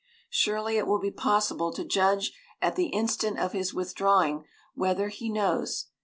[0.31, 5.29] Surely it will be possible to judge at the instant of his withdrawing whether he
[5.29, 5.89] knows.